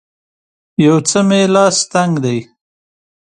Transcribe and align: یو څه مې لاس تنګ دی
یو 0.85 0.97
څه 1.09 1.19
مې 1.27 1.41
لاس 1.55 1.77
تنګ 1.93 2.13
دی 2.23 2.39